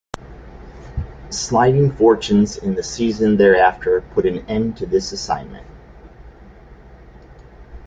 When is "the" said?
2.73-2.81